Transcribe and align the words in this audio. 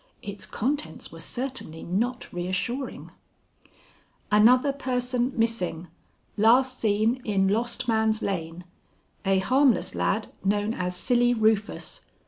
Its 0.23 0.47
contents 0.47 1.11
were 1.11 1.19
certainly 1.19 1.83
not 1.83 2.33
reassuring: 2.33 3.11
"Another 4.31 4.73
person 4.73 5.31
missing. 5.37 5.89
Last 6.37 6.79
seen 6.79 7.21
in 7.23 7.47
Lost 7.47 7.87
Man's 7.87 8.23
Lane. 8.23 8.63
A 9.25 9.37
harmless 9.37 9.93
lad 9.93 10.29
known 10.43 10.73
as 10.73 10.95
Silly 10.95 11.35
Rufus. 11.35 12.01